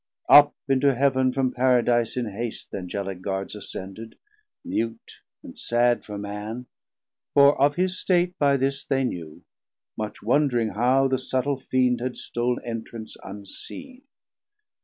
Up 0.29 0.55
into 0.67 0.95
Heav'n 0.95 1.31
from 1.31 1.51
Paradise 1.51 2.17
in 2.17 2.25
hast 2.25 2.71
Th' 2.71 2.77
Angelic 2.77 3.21
Guards 3.21 3.53
ascended, 3.53 4.17
mute 4.65 5.21
and 5.43 5.59
sad 5.59 6.03
For 6.03 6.17
Man, 6.17 6.65
for 7.35 7.55
of 7.61 7.75
his 7.75 7.99
state 7.99 8.35
by 8.39 8.57
this 8.57 8.83
they 8.83 9.03
knew, 9.03 9.43
Much 9.95 10.21
wondring 10.21 10.73
how 10.73 11.07
the 11.07 11.19
suttle 11.19 11.61
Fiend 11.61 11.99
had 12.01 12.17
stoln 12.17 12.55
20 12.63 12.67
Entrance 12.67 13.15
unseen. 13.23 14.01